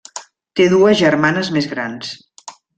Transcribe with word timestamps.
Té 0.59 0.67
dues 0.71 0.97
germanes 1.03 1.53
més 1.59 1.71
grans. 1.77 2.19